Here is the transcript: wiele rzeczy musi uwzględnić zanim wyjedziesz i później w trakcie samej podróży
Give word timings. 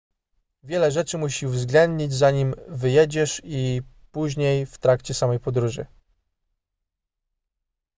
wiele 0.63 0.91
rzeczy 0.91 1.17
musi 1.17 1.47
uwzględnić 1.47 2.13
zanim 2.13 2.53
wyjedziesz 2.67 3.41
i 3.43 3.81
później 4.11 4.65
w 4.65 4.77
trakcie 4.77 5.13
samej 5.13 5.39
podróży 5.39 5.85